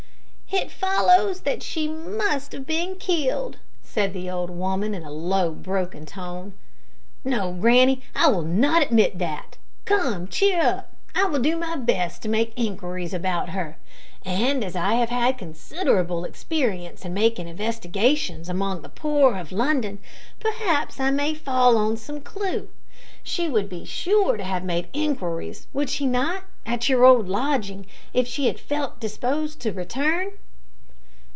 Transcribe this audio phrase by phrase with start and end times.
[0.53, 5.51] "It follows that she must have been killed," said the old woman in a low
[5.51, 6.51] broken tone.
[7.23, 9.55] "No, granny, I will not admit that.
[9.85, 13.77] Come, cheer up; I will do my best to make inquiries about her,
[14.25, 19.99] and as I have had considerable experience in making investigations among the poor of London,
[20.41, 22.67] perhaps I may fall on some clew.
[23.23, 27.85] She would be sure to have made inquiries, would she not, at your old lodging,
[28.13, 30.31] if she had felt disposed to return?"